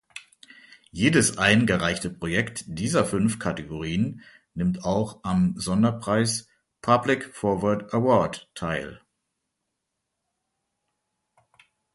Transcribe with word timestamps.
Jedes 0.91 1.37
eingereichte 1.37 2.09
Projekt 2.09 2.63
dieser 2.65 3.05
fünf 3.05 3.37
Kategorien 3.37 4.23
nimmt 4.55 4.83
auch 4.83 5.19
am 5.23 5.53
Sonderpreis 5.59 6.47
"Public 6.81 7.25
Forward 7.35 7.93
Award" 7.93 8.49
teil. 8.55 8.99